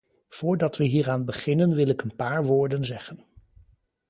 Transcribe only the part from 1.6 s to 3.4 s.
wil ik een paar woorden zeggen.